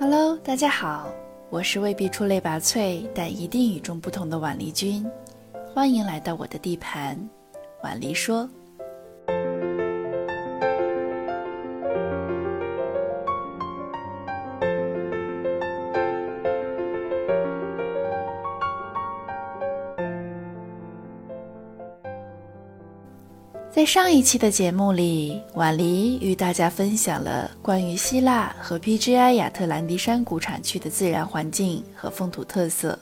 [0.00, 1.12] Hello，大家好，
[1.50, 5.04] 我是未必出类拔萃，但一定与众不同的婉丽君，
[5.74, 7.18] 欢迎来到我的地盘，
[7.82, 8.48] 婉丽说。
[23.88, 32.98] 上一期的节目里，婉黎与大家分享了关于希腊和 PGI 亚特兰蒂山谷产区的自然环境和风土特色。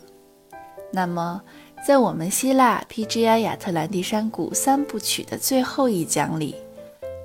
[0.93, 1.43] 那么，
[1.85, 6.55] 在我们希腊 PGI 亚特兰蒂山谷三部曲的最后一讲里，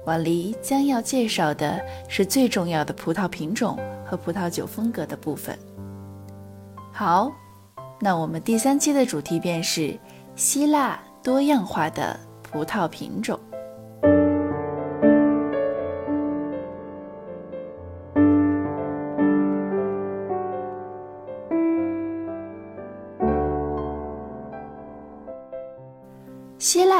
[0.08, 5.55] 婉黎将要介绍的是最重要的葡萄品种和葡萄酒风格的部分。
[6.91, 7.31] 好，
[7.99, 9.95] 那我们第三期的主题便是
[10.36, 12.19] 希腊多样化的。
[12.52, 13.39] 葡萄品种。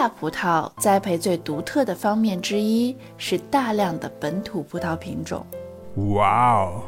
[0.02, 5.45] 希腊葡萄栽培最独特的方面之一是大量的本土葡萄品种。
[6.16, 6.81] 哇哦！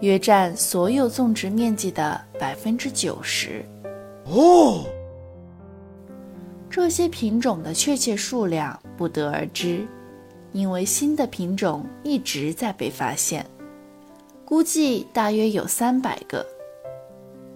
[0.00, 3.62] 约占所有种植面积的百分之九十。
[4.24, 4.86] 哦。
[6.70, 9.86] 这些品种的确切数量不得而知，
[10.52, 13.44] 因为新的品种一直在被发现，
[14.46, 16.46] 估计大约有三百个，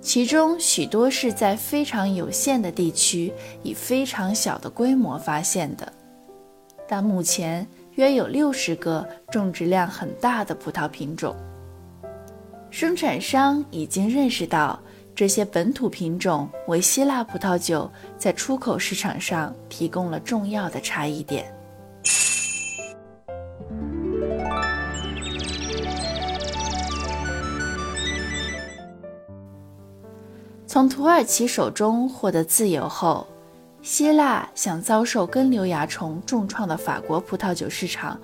[0.03, 5.91] 其中许多是在非常有限的地区以非常小的规模发现的，
[6.89, 11.37] 但目前约有六十个种植量很大的葡萄品种，
[12.69, 14.79] 生产商已经认识到。
[15.15, 21.55] 这些本土品种为希腊葡萄酒在出口市场上提供了重要的差异点。
[30.73, 33.27] 从土耳其手中获得自由后，
[33.83, 38.19] 希腊向遭受根瘤蚜虫重创的法国葡萄酒市场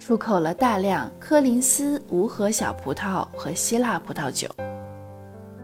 [0.00, 4.48] 出口了大量科林斯无核小葡萄和希腊葡萄酒。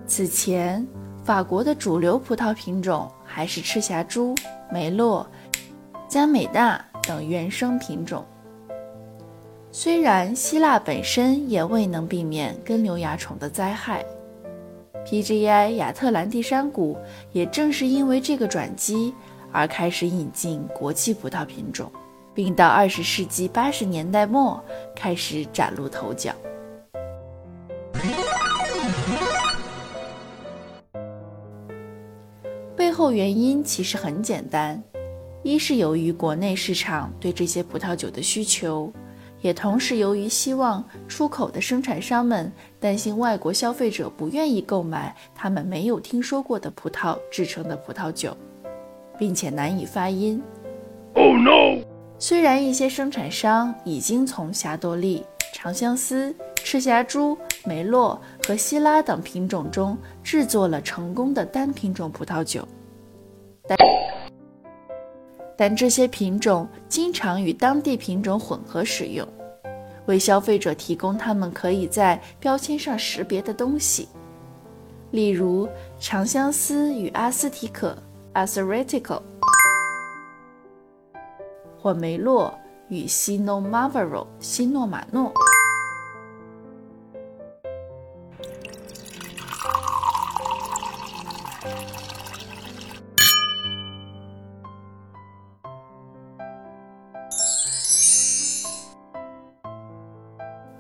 [0.07, 0.87] 此前，
[1.25, 4.33] 法国的主流葡萄品种还是赤霞珠、
[4.71, 5.29] 梅洛、
[6.09, 8.25] 加美纳等原生品种。
[9.73, 14.05] 虽然希腊本身也未能避免根瘤蚜虫的灾害
[15.09, 16.97] ，PGI 亚特兰蒂山谷
[17.33, 19.15] 也正是因为这个转机
[19.51, 21.91] 而开始引进国际葡萄品种，
[22.35, 24.63] 并到二十世纪八十年代末
[24.95, 26.35] 开始崭露头角。
[32.77, 34.83] 背后原因其实很简单，
[35.43, 38.93] 一是由于国内市场对这些葡萄酒的需求，
[39.41, 48.37] 也同时由于希望出口的生产商们担心外国消费者不愿意购买他们没有听说过的葡萄制成的葡萄酒，
[49.19, 50.43] 并且难以发音。
[51.15, 51.83] Oh no！
[52.19, 55.25] 虽然一些生产商已经从霞多丽、
[55.55, 62.67] 长相思、赤霞珠、梅洛和希拉等品种中制作了成功的单品种葡萄酒。
[63.69, 63.79] 但
[65.61, 69.27] 但这些品种经常与当地品种混合使用，
[70.07, 74.07] 为消费者提供他们可以在标签上识别的东西，
[75.11, 77.99] 例如长相思与阿斯提克
[78.35, 79.23] a s r e t i c a l
[81.77, 82.57] 或梅洛
[82.89, 85.33] 与西诺马 r o 西诺马诺。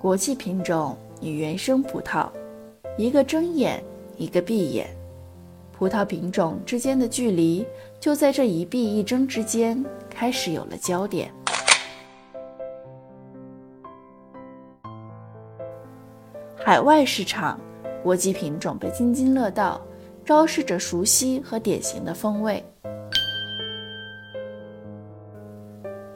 [0.08, 2.30] 国际品种与原生葡萄，
[2.96, 3.84] 一个睁眼，
[4.16, 4.88] 一个闭眼，
[5.70, 7.62] 葡萄品种之间的距离
[8.00, 11.30] 就在这一闭一睁之间开始有了焦点。
[16.56, 17.60] 海外市场，
[18.02, 19.78] 国际品种被津津乐道，
[20.24, 22.64] 昭示着熟悉和典型的风味。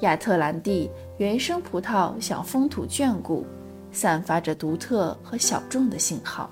[0.01, 3.45] 亚特兰蒂原生葡萄享风土眷顾。
[3.93, 6.51] 散发着独特和小众的信号。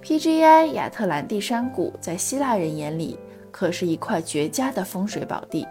[0.00, 3.18] PGI 亚特兰蒂山谷在希腊人眼里
[3.50, 5.66] 可是一块绝佳的风水宝地，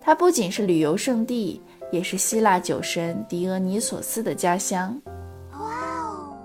[0.00, 1.60] 它不仅是旅游胜地，
[1.90, 4.96] 也是希腊酒神狄俄尼索斯的家乡。
[5.52, 5.58] 哇
[6.04, 6.36] 哦！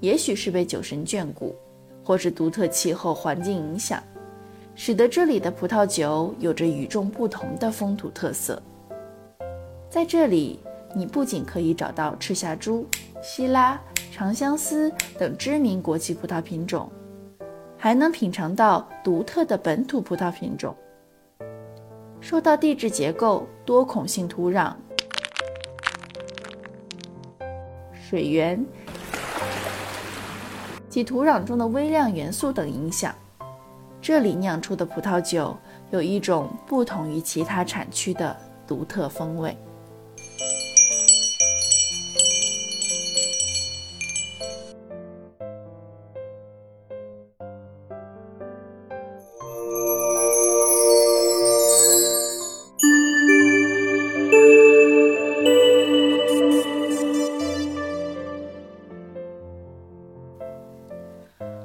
[0.00, 1.54] 也许是被酒神眷顾，
[2.02, 4.02] 或是独特气候环境影响。
[4.74, 8.60] 使得这里的葡萄酒有着与众不同的风土特色。
[9.88, 10.58] 在这里，
[10.94, 12.86] 你不仅可以找到赤霞珠、
[13.22, 13.80] 希拉、
[14.12, 16.90] 长相思等知名国际葡萄品种，
[17.78, 20.74] 还能品尝到独特的本土葡萄品种。
[22.20, 24.72] 受到地质结构、多孔性土壤、
[27.92, 28.64] 水源
[30.88, 33.14] 及土壤中的微量元素等影响，
[34.04, 35.56] 这里酿出的葡萄酒
[35.90, 38.36] 有一种不同于其他产区的
[38.66, 39.56] 独特风味。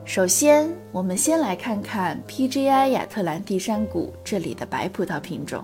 [0.05, 5.63] 首先，我们先来看看 PGI 亚特兰蒂山谷这里的白葡萄品种。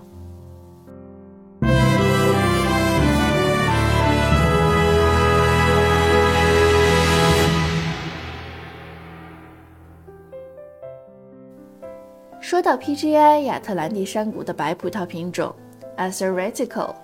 [12.40, 15.52] 说到 PGI 亚特兰蒂山谷的白葡萄品种
[15.96, 16.94] a s e r e t i c o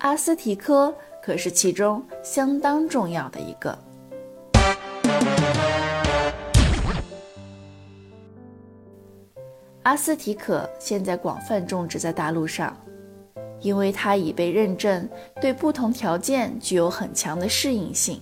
[0.00, 3.89] 阿斯提科可是其中相当重要的一个。
[9.82, 12.76] 阿斯提可现在广泛种植在大陆上，
[13.60, 15.08] 因为它已被认证
[15.40, 18.20] 对不同条件具有很强的适应性。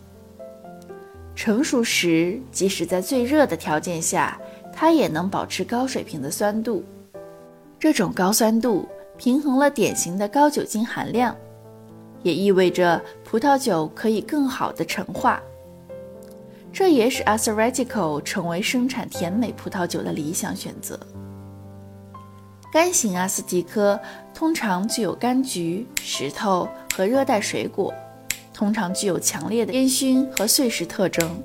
[1.34, 4.40] 成熟时，即使在最热的条件下，
[4.72, 6.84] 它也能保持高水平的酸度。
[7.78, 11.36] 这种高酸度平衡了典型的高酒精含量，
[12.22, 15.42] 也意味着葡萄酒可以更好的陈化。
[16.72, 20.98] 这也使阿斯瑞蒂科成为生产甜美葡萄酒的理想选择。
[22.70, 23.98] 干型阿斯提科
[24.34, 27.92] 通常具有柑橘、石头和热带水果，
[28.52, 31.42] 通常具有强烈的烟熏和碎石特征。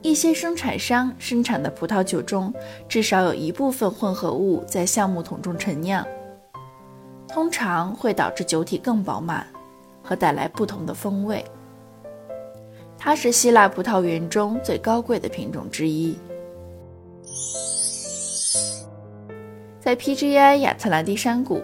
[0.00, 2.54] 一些生产商生产的葡萄酒中
[2.88, 6.06] 至少有一部分混合物在橡木桶中陈酿，
[7.28, 9.46] 通常会导致酒体更饱满
[10.02, 11.44] 和带来不同的风味。
[12.96, 16.16] 它是希腊葡萄园中最高贵的品种之一。
[19.88, 21.62] 在 PGI 亚特兰蒂山谷，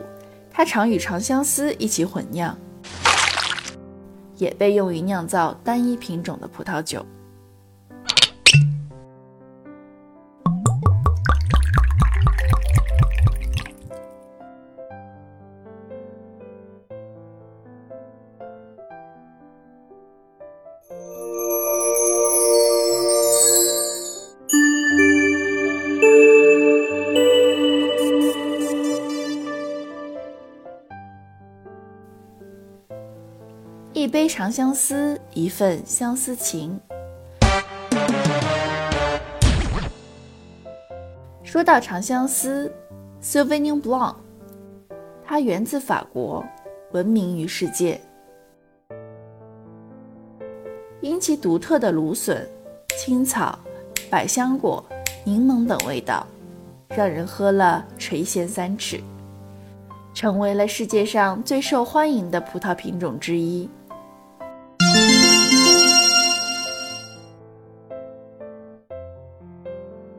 [0.51, 2.57] 它常与长相思一起混酿，
[4.39, 7.05] 也被用于酿造单一品种的葡萄酒。
[33.97, 36.81] 一杯长相思，一份相思情。
[41.45, 42.71] 说到长相思
[43.23, 44.17] （Sauvignon Blanc），
[45.25, 46.45] 它源自法国，
[46.91, 48.01] 闻名于世界，
[51.01, 52.45] 因其独特的芦笋、
[52.99, 53.57] 青草、
[54.11, 54.85] 百香果、
[55.23, 56.27] 柠檬等味道，
[56.89, 59.01] 让人喝了垂涎三尺，
[60.13, 63.71] 成为了世界上最受欢迎的葡萄品种之一。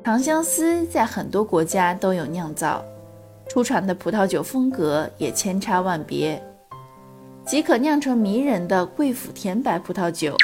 [0.05, 2.85] 长相思在很多国家都有酿造，
[3.47, 6.39] 出产的葡萄酒风格也千差万别，
[7.43, 10.38] 即可酿成迷人的贵腐甜白葡萄酒，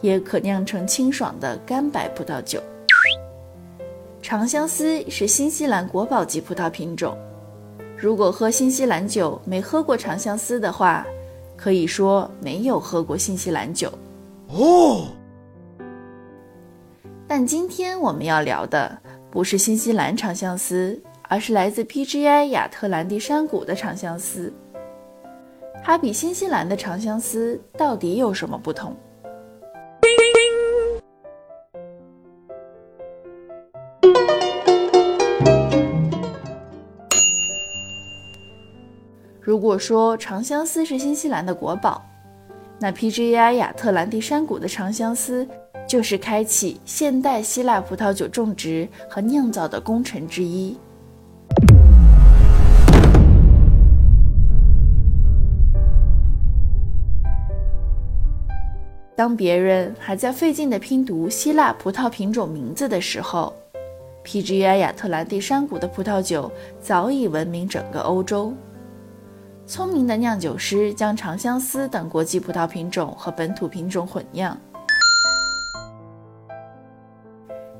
[0.00, 2.62] 也可酿成清爽的干白葡萄酒。
[4.22, 7.18] 长相思是新西兰国宝级葡萄品种，
[7.96, 11.04] 如果喝新西兰酒没喝过长相思的话，
[11.56, 13.92] 可以说没有喝过新西兰酒
[14.46, 15.08] 哦。
[17.30, 18.98] 但今天我们要聊的
[19.30, 24.50] 不是新西兰长相思，而是来自 PGI 亚特兰蒂山谷的长相思。
[25.84, 28.96] 它比新西兰的长相思到底有什么不同？
[39.38, 42.02] 如果说长相思是新西兰的国宝，
[42.80, 45.46] 那 PGI 亚特兰蒂山谷的长相思。
[45.88, 50.76] 就是开启现代希腊葡萄酒种植和酿造的功臣之一。
[59.16, 63.52] 当别人还在费劲的拼读希腊葡萄品种名字的时候
[64.24, 68.52] PGI 亚特兰蒂山谷的葡萄酒早已闻名整个欧洲。
[69.68, 74.58] 聪明的酿酒师将长相思等国际葡萄品种和本土品种混酿，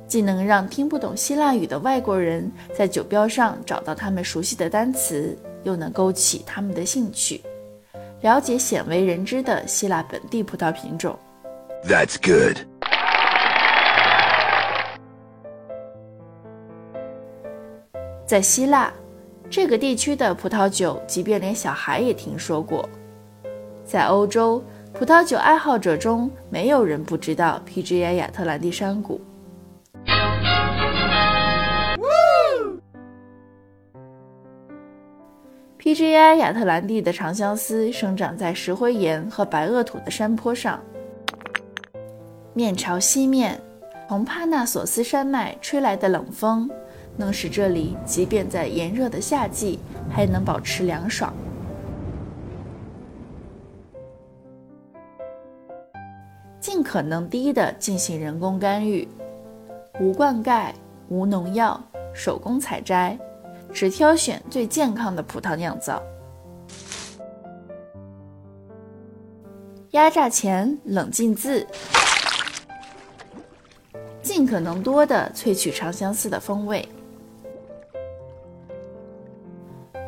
[0.07, 7.43] 既能让听不懂希腊语的外国人在酒标上找到他们熟悉的单词，又能勾起他们的兴趣，
[8.21, 11.19] 了解鲜为人知的希腊本地葡萄品种。
[11.85, 12.59] That's good.
[18.27, 18.93] 在希腊
[19.51, 22.89] 这个地区的葡萄酒，即便连小孩也听说过。
[23.85, 24.63] 在欧洲，
[24.93, 29.21] 葡萄酒爱好者中没有人不知道 PGI 亚特兰蒂山谷。
[35.79, 40.79] PGI 亚特兰蒂的长相思生长在石灰岩和白垩土的山坡上，
[42.53, 43.59] 面朝西面，
[44.07, 46.69] 从帕纳索斯山脉吹来的冷风。
[47.19, 51.35] 能使这里即便在炎热的夏季还能保持凉爽。
[56.61, 59.07] 尽可能低的进行人工干预，
[60.01, 60.71] 无灌溉、
[61.09, 61.81] 无农药，
[62.15, 63.19] 手工采摘，
[63.73, 66.01] 只挑选最健康的葡萄酿造。
[69.93, 71.67] 压榨前冷浸渍，
[74.23, 76.87] 尽可能多的萃取长相思的风味。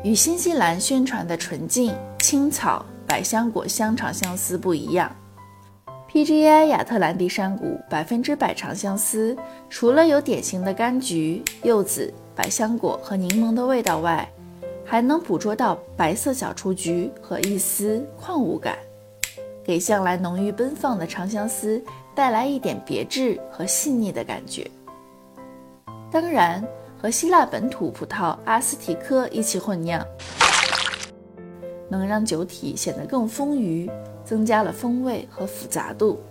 [0.03, 5.15] 与新西兰宣传的纯净青草百香果香长相思不一样
[6.09, 9.37] ，PGI 亚特兰蒂山谷百分之百长相思，
[9.69, 14.27] 除了有典型的柑橘、柚子、百香果和柠檬的味道外，
[14.83, 18.77] 还能捕捉到白色小雏菊和一丝矿物感，
[19.63, 21.79] 给向来浓郁奔放的长相思
[22.15, 24.69] 带来一点别致和细腻的感觉。
[26.11, 26.67] 当然。
[27.01, 30.05] 和希腊本土葡萄阿斯提科一起混酿，
[31.89, 33.89] 能让酒体显得更丰腴，
[34.23, 36.21] 增加了风味和复杂度。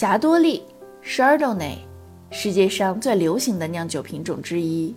[0.00, 0.62] 霞多丽
[1.04, 1.76] （Chardonnay），
[2.30, 4.94] 世界上最流行的酿酒品种之一，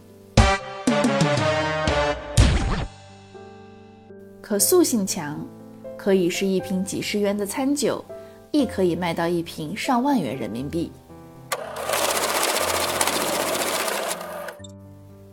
[4.39, 5.45] 可塑性强，
[5.97, 8.01] 可以是一瓶几十元的餐酒，
[8.51, 10.89] 亦可以卖到一瓶上万元人民币。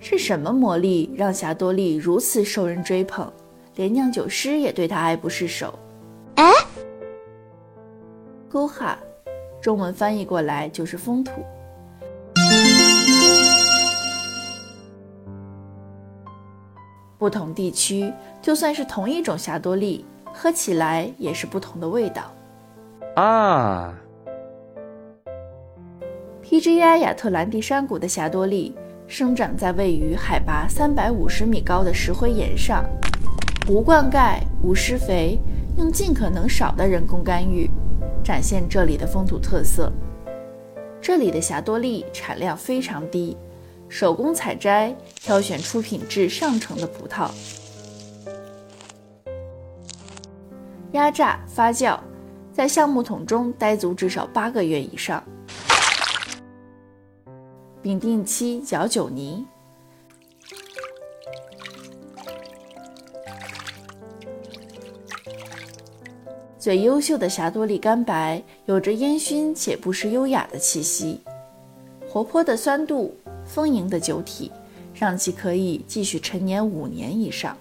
[0.00, 3.32] 是什么魔力让霞多丽如此受人追捧，
[3.76, 5.78] 连酿酒师也对它爱不释手？
[6.34, 6.50] 哎
[8.50, 8.98] o h a
[9.60, 11.44] 中文翻译过来就是风土。
[17.18, 20.02] 不同地区，就算是同一种霞多丽，
[20.32, 22.22] 喝起来也是不同的味道。
[23.16, 23.94] 啊
[26.42, 28.74] ！PGI 亚特兰蒂山谷的霞多丽
[29.06, 32.82] 生长在位于海拔三百五十米高的石灰岩上，
[33.68, 35.38] 无灌溉、无施肥，
[35.76, 37.70] 用尽可能少的人工干预。
[38.22, 39.92] 展现这里的风土特色。
[41.00, 43.36] 这里的霞多丽产量非常低，
[43.88, 47.30] 手工采摘，挑选出品质上乘的葡萄，
[50.92, 51.98] 压榨发酵，
[52.52, 55.24] 在橡木桶中待足至少八个月以上，
[57.80, 59.46] 并定期搅酒泥。
[66.60, 71.18] 最优秀的霞多丽干白有着烟熏且不失优雅的气息，
[72.06, 74.52] 活泼的酸度，丰盈的酒体，
[74.92, 77.56] 让其可以继续陈年五年以上。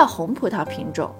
[0.00, 1.10] 说到红葡萄品种，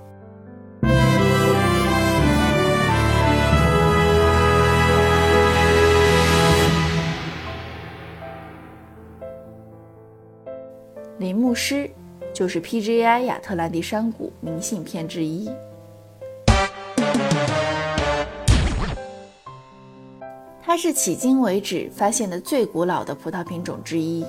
[11.19, 11.91] 林牧师
[12.33, 15.51] 就是 PGI 亚特兰蒂山谷明信片之一。
[20.63, 24.25] 它是迄今为止发现的最古老的葡萄品种之一，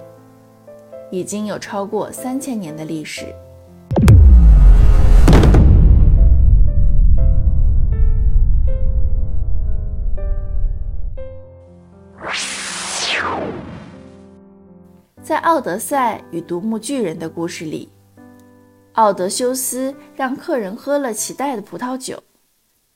[1.09, 3.33] 已经有超过三千年的历史。
[15.51, 17.89] 奥德赛》与独木巨人的故事里，
[18.93, 22.23] 奥德修斯让客人喝了其带的葡萄酒，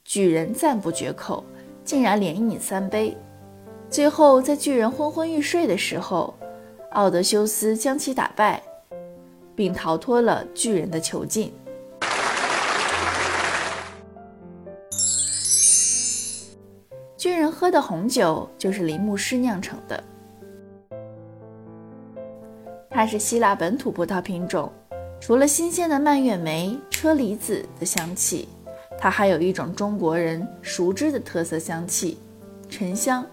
[0.05, 1.43] 巨人赞不绝口，
[1.83, 3.17] 竟然连饮三杯。
[3.89, 6.33] 最后，在巨人昏昏欲睡的时候，
[6.91, 8.63] 奥德修斯将其打败，
[9.53, 11.53] 并逃脱了巨人的囚禁。
[17.17, 20.01] 巨人喝的红酒就是林牧师酿成的，
[22.95, 24.71] 它是希腊本土葡萄品种。
[25.19, 28.47] 除了新鲜的蔓越莓、车厘子的香气，
[28.97, 32.17] 它还有一种中国人熟知的特色香气——
[32.71, 33.25] 沉香。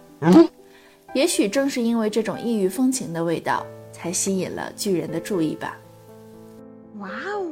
[1.15, 5.79] 也许正是因为这种异域风情的味道，才吸引了巨人的注意吧。
[6.99, 7.47] 哇哦！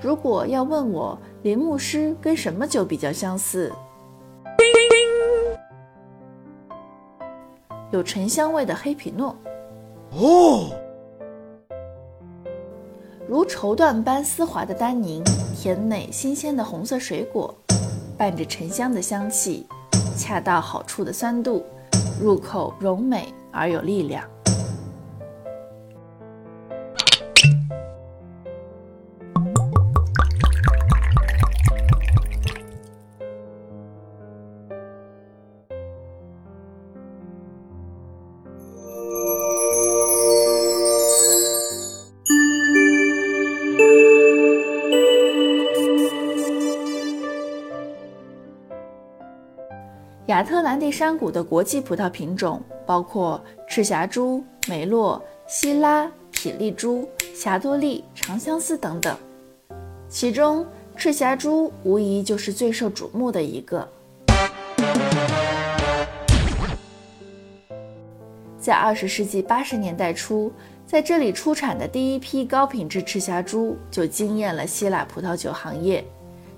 [0.00, 3.72] 如果要问我林牧师跟什么酒比较相似，
[7.94, 9.36] 有沉香味的黑皮诺。
[10.18, 10.68] 哦，
[13.28, 15.22] 如绸缎般丝滑的丹宁，
[15.54, 17.54] 甜美新鲜的红色水果，
[18.18, 19.64] 伴着沉香的香气，
[20.18, 21.64] 恰到好处的酸度，
[22.20, 24.28] 入口柔美而有力量。
[50.44, 59.16] 特兰蒂山谷的国际葡萄品种包括赤霞珠、梅洛、希拉、匹利珠、霞多丽、长相思等等，
[60.06, 63.88] 其中赤霞珠无疑就是最受瞩目的一个。
[68.58, 70.52] 在二十世纪八十年代初，
[70.86, 76.04] 在这里出产的第一批高品质赤霞珠就惊艳了希腊葡萄酒行业，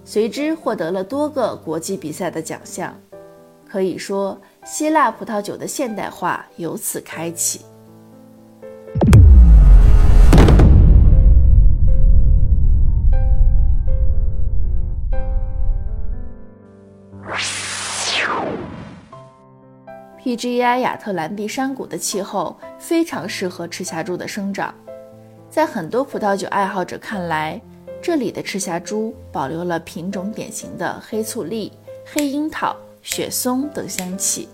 [0.05, 2.92] 随之获得了多个国际比赛的奖项。
[3.68, 7.61] 可以说，希腊葡萄酒的现代化由此开启。
[20.18, 24.74] PGI 亚特兰蒂山谷的气候非常适合赤霞珠的生长，
[25.48, 27.61] 在很多葡萄酒爱好者看来，
[28.02, 31.72] 这里的赤霞珠保留了品种典型的黑醋栗、
[32.05, 32.76] 黑樱桃。
[33.07, 34.49] 雪松等香气，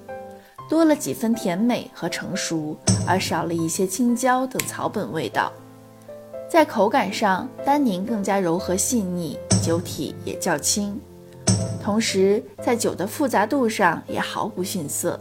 [0.69, 5.51] 多了几分甜美和成熟，而少了一些青椒等草本味道。
[6.51, 11.01] 在口感上，单宁更加柔和细腻，酒体也较轻。
[11.83, 15.19] 同时，在酒的复杂度上也毫不逊色。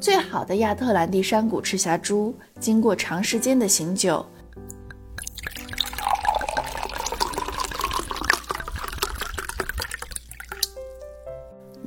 [0.00, 4.26] 最好的亚特兰蒂山谷赤霞珠，经过长时间的醒酒。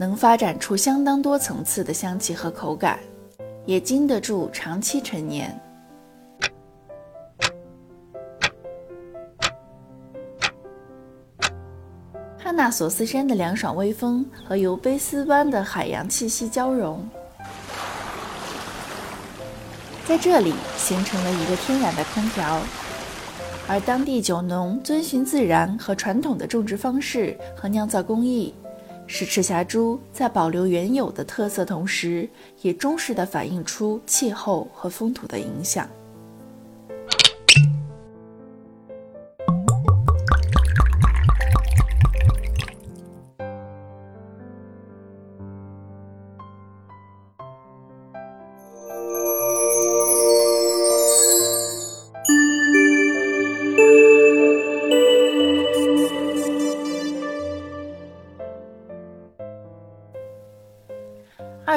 [0.04, 3.00] 能发展出相当多层次的香气和口感，
[3.66, 5.58] 也经得住长期陈年。
[12.38, 17.02] 哈纳索斯山的凉爽微风和尤卑斯湾的海洋气息交融，
[20.06, 22.62] 在这里形成了一个天然的空调，
[23.70, 28.54] 而当地酒农遵循自然和传统的种植方式和酿造工艺。
[29.06, 32.28] 使赤霞珠在保留原有的特色同时，
[32.62, 35.88] 也忠实地反映出气候和风土的影响。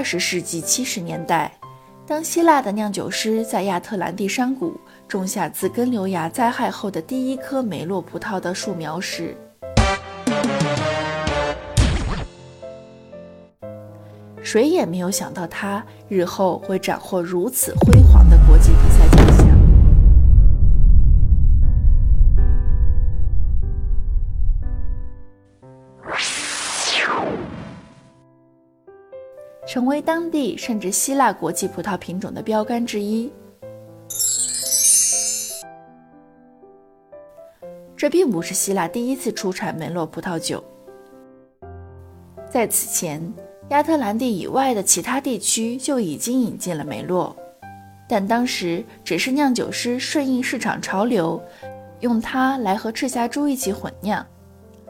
[0.06, 1.50] 十世纪七十年代，
[2.06, 9.36] 当希腊的酿酒师在亚特兰蒂山谷种下自根瘤芽灾害后的第一颗梅洛葡萄的树苗时，
[14.40, 18.38] 谁也没有想到它日后会斩获如此辉煌的
[29.76, 33.30] 成为当地甚至希腊国际葡萄品种的标杆之一。
[37.94, 40.64] 这并不是希腊第一次出产梅洛葡萄酒，
[42.48, 43.20] 在此前，
[43.68, 47.36] 亚特兰蒂以外的其他地区就已经引进了梅洛，
[48.08, 51.38] 但当时只是酿酒师顺应市场潮流，
[52.00, 54.26] 用它来和赤霞珠一起混酿，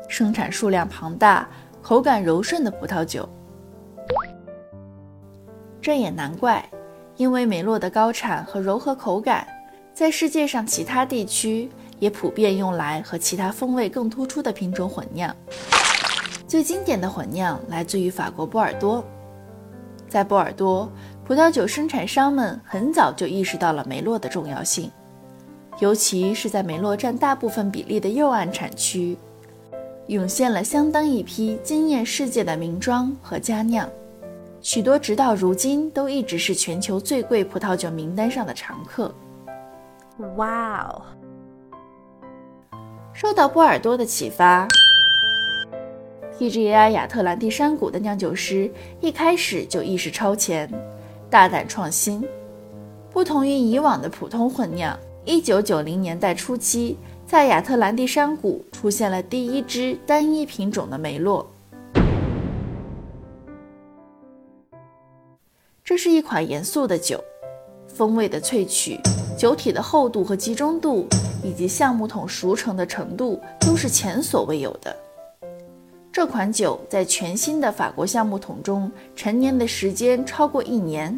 [0.06, 1.48] 生产数量庞大、
[1.82, 3.28] 口感柔顺的葡萄酒。
[5.86, 6.68] 这也难怪，
[7.16, 9.46] 因为梅洛的高产和柔和口感，
[9.94, 11.70] 在世界上其他地区。
[12.00, 15.34] 也普遍用来和其他风味更突出的品种混酿。
[16.48, 19.02] 最经典的混酿来自于法国波尔多。
[20.08, 20.90] 在波尔多，
[21.24, 24.90] 葡萄酒生产商们很早就意识到了梅洛的重要性，
[25.78, 29.16] 尤其是在梅洛占大部分比例的右岸产区，
[30.08, 33.88] 涌现了相当一批惊艳世界的名庄和佳酿，
[34.66, 39.14] 许多直到如今都一直是全球最贵葡萄酒名单上的常客。
[40.34, 41.02] 哇哦！
[43.14, 44.66] 受到波尔多的启发
[46.36, 48.68] ，PGI 亚特兰蒂山谷的酿酒师
[49.00, 50.68] 一开始就意识超前，
[51.30, 52.26] 大胆创新。
[53.12, 61.48] 不同于以往的普通混酿，1990年代初期，在亚特兰蒂山谷出现了第一支单一品种的梅洛。
[65.86, 67.22] 这是一款严肃的酒，
[67.86, 68.98] 风味的萃取。
[69.38, 71.06] 酒体的厚度和集中度，
[71.44, 74.96] 以及橡木桶熟成的程度，都是前所未有的。
[76.10, 81.16] 这款酒在全新的法国橡木桶中陈年的时间超过一年。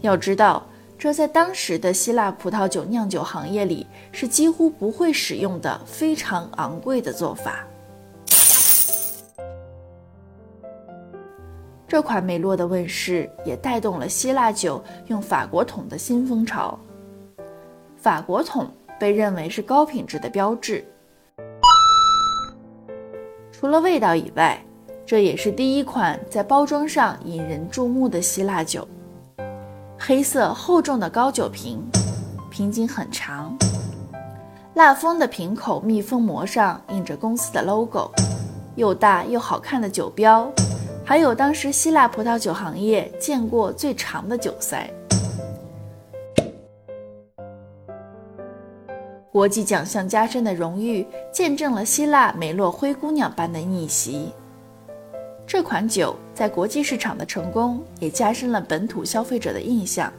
[0.00, 0.64] 要知道，
[0.96, 7.66] 这在当时的希腊葡萄酒酿酒行业里是几乎不会使用的非常昂贵的做法。
[11.92, 16.78] 这款梅洛的问世，也带动了希腊酒用法国桶的新风潮。
[17.98, 18.66] 法国桶
[18.98, 20.82] 被认为是高品质的标志。
[23.52, 24.58] 除了味道以外，
[25.04, 28.88] 这也是第一款在包装上引人注目的希腊酒。
[29.98, 31.84] 黑色厚重的高酒瓶，
[32.48, 33.54] 瓶颈很长，
[34.72, 38.10] 蜡封的瓶口密封膜上印着公司的 logo，
[38.76, 40.50] 又大又好看的酒标，
[41.12, 44.90] 还有当时希腊葡萄酒行业见过最长的酒塞。
[49.30, 54.32] 国际奖项加身的荣誉，见证了希腊梅洛灰姑娘般的逆袭。
[55.46, 60.10] 这款酒在国际市场的成功，也加深了本土消费者的印象，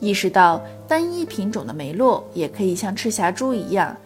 [0.00, 3.96] 意识到单一品种的梅洛也可以像赤霞珠一样，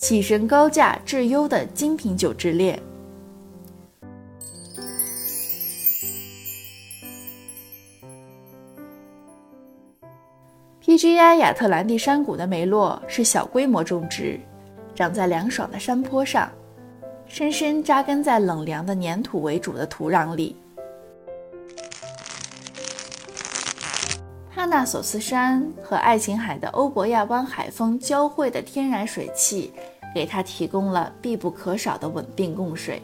[0.00, 2.82] 跻身高价质优的精品酒之列。
[10.86, 14.38] PGI 亚特兰蒂山谷的梅洛是小规模种植，
[14.94, 16.48] 长在凉爽的山坡上，
[17.26, 20.54] 深深扎根在冷凉的粘土为主的土壤里。
[24.54, 29.72] 帕纳索斯山和爱琴海的欧伯亚湾海风交汇的天然水汽，
[30.14, 33.02] 给它提供了必不可少的稳定供水。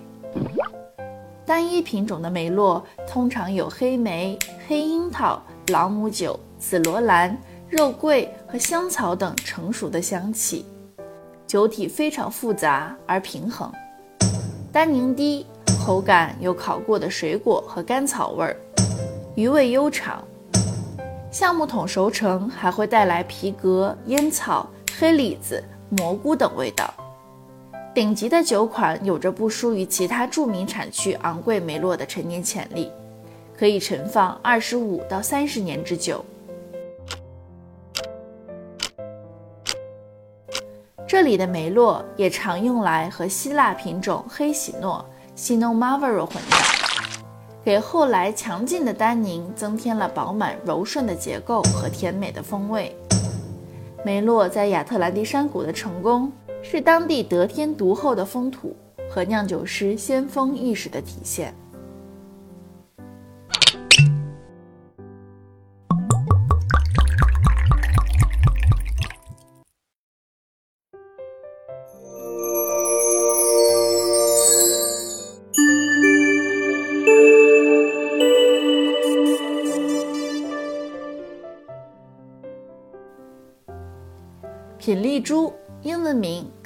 [1.44, 5.42] 单一品种的梅洛通常有黑莓、黑樱桃、
[5.72, 7.36] 朗姆酒、紫罗兰。
[7.72, 10.66] 肉桂和香草等成熟的香气，
[11.46, 13.72] 酒体非常复杂而平衡，
[14.70, 15.46] 单宁低，
[15.82, 18.54] 口感有烤过的水果和甘草味儿，
[19.36, 20.22] 余味悠长。
[21.30, 26.92] 橡木桶熟成还会带来皮革、烟草、黑李子、蘑菇等味道。
[27.94, 32.90] 顶级的酒款有着不输于其他著名产区昂贵梅洛的陈年潜力，
[33.58, 36.22] 可以陈放二十五到三十年之久。
[41.12, 45.04] 这里的梅洛也常用来和希腊品种黑喜诺
[45.36, 46.58] s i n o m a v a r o 混酿，
[47.62, 52.96] 给后来强劲的单宁增添了饱满柔顺的结构和甜美的风味。
[54.02, 58.74] 梅洛在亚特兰蒂山谷的成功，是当地得天独厚的风土
[59.10, 61.54] 和酿酒师先锋意识的体现。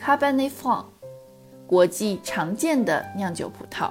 [0.07, 0.85] Cabernet Franc，
[1.66, 3.90] 国际常见的酿酒葡萄。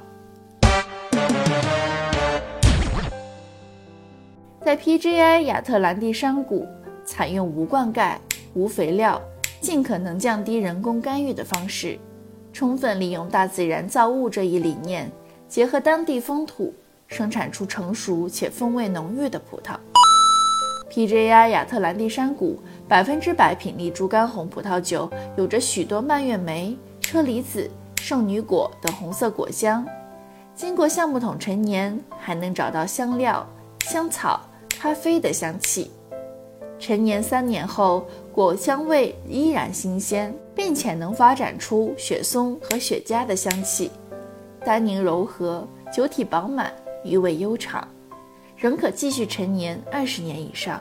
[4.62, 6.66] 在 PGI 亚特兰蒂山谷，
[7.04, 8.16] 采用无灌溉、
[8.54, 9.22] 无肥料，
[9.60, 12.00] 尽可能降低人工干预的方式，
[12.54, 15.12] 充分利用大自然造物这一理念，
[15.50, 16.74] 结合当地风土，
[17.08, 19.76] 生产出成熟且风味浓郁的葡萄。
[20.90, 27.70] PGI 亚特兰蒂山谷百分之百品丽珠干红葡萄酒，有着许多蔓越莓、车厘子、
[28.00, 29.86] 圣女果等红色果香。
[30.54, 33.46] 经过橡木桶陈年，还能找到香料、
[33.82, 35.90] 香草、咖啡的香气。
[36.78, 43.90] 陈年三年后，果香味依然新鲜，并且能发展出雪松和雪茄的香气。
[44.64, 46.72] 单宁柔和，酒体饱满，
[47.04, 47.88] 余味悠长，
[48.56, 50.80] 仍可继续陈年二十年以上。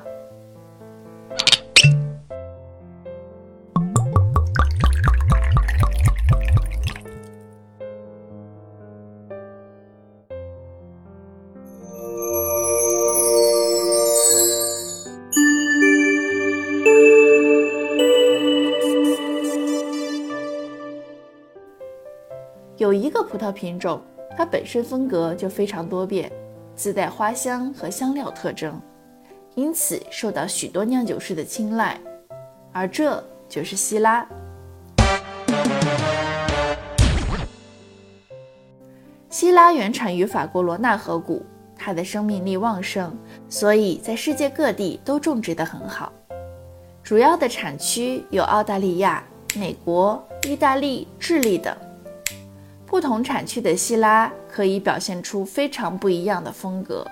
[23.34, 24.00] 葡萄品种，
[24.36, 26.30] 它本身风格就非常多变，
[26.76, 28.80] 自带花香和香料特征，
[29.56, 31.98] 因此受到许多酿酒师的青睐，
[32.72, 34.24] 而这就是希拉。
[39.28, 41.44] 希拉原产于法国罗纳河谷，
[41.76, 43.12] 它的生命力旺盛，
[43.48, 46.12] 所以在世界各地都种植得很好。
[47.02, 49.24] 主要的产区有澳大利亚、
[49.56, 51.76] 美国、意大利、智利等。
[52.94, 57.04] 不同产区的希拉可以表现出非常不一样的风格。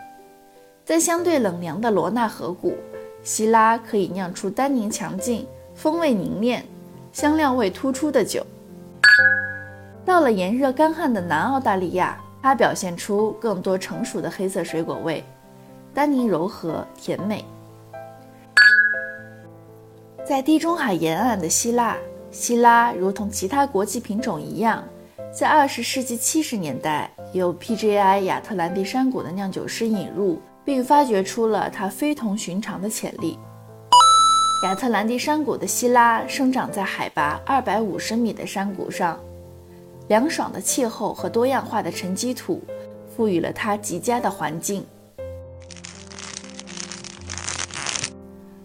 [0.84, 2.76] 在相对冷凉的罗纳河谷，
[3.24, 6.64] 希拉可以酿出单宁强劲、风味凝练、
[7.12, 8.46] 香料味突出的酒。
[10.04, 15.24] 到了炎热干旱的南澳大利亚，它表现出更多成熟的黑色水果味，
[15.92, 17.44] 单宁柔和甜美。
[20.24, 21.96] 在地中海沿岸的希腊，
[22.30, 24.84] 希拉如同其他国际品种一样。
[25.32, 33.38] 在二十世纪七十年代，由 PGI 亚特兰蒂山谷的酿酒师引入，并发掘出了它非同寻常的潜力。
[34.64, 39.18] 亚特兰蒂山谷的希拉生长在海拔二百五十米的山谷上，
[40.08, 42.62] 凉爽的气候和多样化的沉积土
[43.16, 44.84] 赋予了它极佳的环境，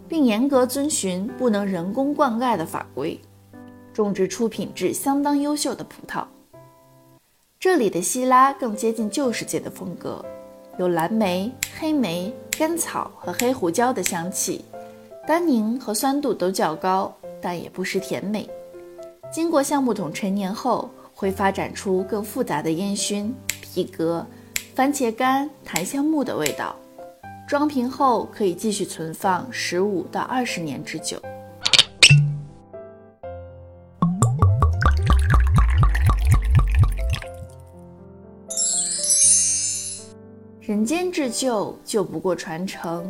[0.09, 3.17] 并严格遵循不能人工灌溉的法规，
[3.93, 6.25] 种植出品质相当优秀的葡萄。
[7.59, 10.23] 这里的希拉更接近旧世界的风格，
[10.77, 14.63] 有蓝莓、黑莓、甘草和黑胡椒的香气，
[15.25, 18.47] 单宁和酸度都较高，但也不失甜美。
[19.31, 24.23] 经过橡木桶陈年后，会发展出更复杂的烟熏、皮革、
[24.75, 26.75] 番茄干、檀香木的味道。
[27.47, 31.19] 装瓶后可以继续存放十五到二十年之久。
[40.67, 43.01] 人间至旧，旧不过传承；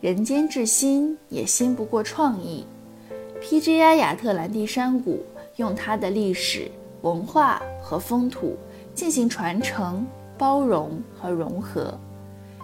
[0.00, 2.64] 人间至新，也新不过创意。
[3.42, 5.22] PGI 亚特兰蒂山谷
[5.56, 6.70] 用它的历史
[7.02, 8.56] 文化和风土
[8.94, 10.06] 进行传承、
[10.38, 11.92] 包容和融合，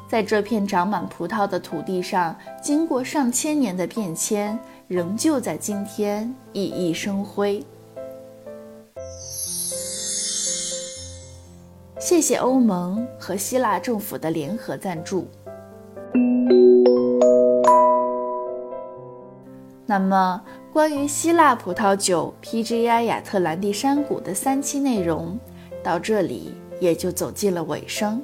[0.09, 7.63] 在这片长满葡萄的土地上，经过上千年的变迁，仍旧在今天熠熠生辉。
[12.01, 15.29] 谢谢欧盟和希腊政府的联合赞助。
[19.85, 20.41] 那么，
[20.73, 25.39] 关于希腊葡萄酒 PGI 亚特兰蒂山谷的三期内容，
[25.83, 28.23] 到这里也就走进了尾声。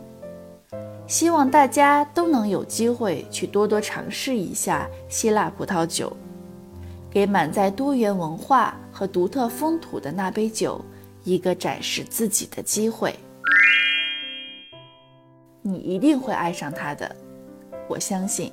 [1.07, 6.11] 希望大家都能有机会去多多尝试一下希腊葡萄酒，
[7.11, 10.83] 给满载多元文化和独特风土的那杯酒
[11.25, 13.15] 一个展示自己的机会。
[15.63, 17.15] 你一定会爱上他的，
[17.89, 18.53] 我相信。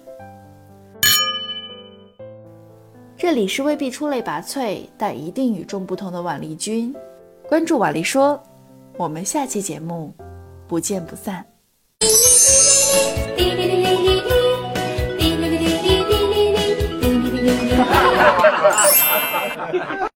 [3.16, 6.94] 这里是未必出类拔萃，但一定与众不同的婉丽君。
[7.48, 8.42] 关注婉丽说，
[8.98, 10.14] 我们下期节目
[10.68, 11.46] 不见不散。